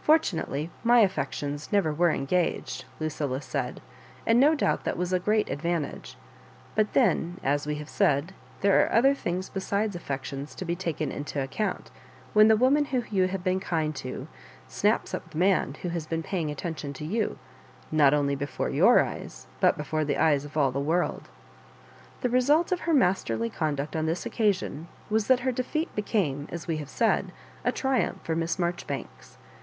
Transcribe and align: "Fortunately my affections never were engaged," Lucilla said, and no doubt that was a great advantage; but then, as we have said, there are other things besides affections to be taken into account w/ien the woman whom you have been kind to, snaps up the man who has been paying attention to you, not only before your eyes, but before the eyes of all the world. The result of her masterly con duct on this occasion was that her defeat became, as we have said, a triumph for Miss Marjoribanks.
"Fortunately 0.00 0.70
my 0.82 1.00
affections 1.00 1.70
never 1.70 1.92
were 1.92 2.08
engaged," 2.10 2.86
Lucilla 2.98 3.42
said, 3.42 3.82
and 4.26 4.40
no 4.40 4.54
doubt 4.54 4.84
that 4.84 4.96
was 4.96 5.12
a 5.12 5.18
great 5.18 5.50
advantage; 5.50 6.16
but 6.74 6.94
then, 6.94 7.38
as 7.44 7.66
we 7.66 7.74
have 7.74 7.90
said, 7.90 8.32
there 8.62 8.82
are 8.82 8.90
other 8.90 9.12
things 9.14 9.50
besides 9.50 9.94
affections 9.94 10.54
to 10.54 10.64
be 10.64 10.74
taken 10.74 11.12
into 11.12 11.42
account 11.42 11.90
w/ien 12.32 12.48
the 12.48 12.56
woman 12.56 12.86
whom 12.86 13.04
you 13.10 13.26
have 13.28 13.44
been 13.44 13.60
kind 13.60 13.94
to, 13.96 14.26
snaps 14.66 15.12
up 15.12 15.28
the 15.28 15.36
man 15.36 15.74
who 15.82 15.90
has 15.90 16.06
been 16.06 16.22
paying 16.22 16.50
attention 16.50 16.94
to 16.94 17.04
you, 17.04 17.38
not 17.92 18.14
only 18.14 18.34
before 18.34 18.70
your 18.70 19.00
eyes, 19.04 19.46
but 19.60 19.76
before 19.76 20.06
the 20.06 20.16
eyes 20.16 20.46
of 20.46 20.56
all 20.56 20.72
the 20.72 20.80
world. 20.80 21.28
The 22.22 22.30
result 22.30 22.72
of 22.72 22.80
her 22.80 22.94
masterly 22.94 23.50
con 23.50 23.74
duct 23.74 23.94
on 23.94 24.06
this 24.06 24.24
occasion 24.24 24.88
was 25.10 25.26
that 25.26 25.40
her 25.40 25.52
defeat 25.52 25.94
became, 25.94 26.48
as 26.50 26.66
we 26.66 26.78
have 26.78 26.88
said, 26.88 27.32
a 27.66 27.70
triumph 27.70 28.20
for 28.24 28.34
Miss 28.34 28.58
Marjoribanks. 28.58 29.36